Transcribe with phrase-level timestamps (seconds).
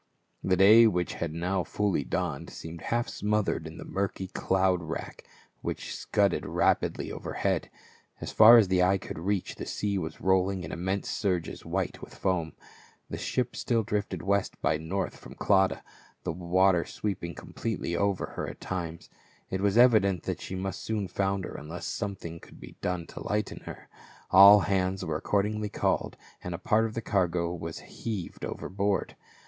[0.43, 5.25] The day which had now fully dawned seemed half smothered in the murky cloud rack
[5.61, 7.69] which scudded rapidly overhead;
[8.19, 12.01] as far as the eye could reach, the sea was rolling in immense surges white
[12.01, 12.53] with foam.
[13.11, 15.83] The ship still drifted west by north from Clauda,
[16.23, 19.07] the water sweeping completely over her at times;
[19.51, 23.59] it was evident that she must soon founder unless something could be done to lighten
[23.65, 23.87] her.
[24.31, 28.67] All hands were accord ingly called and a part of the cargo was heaved over
[28.67, 29.15] board.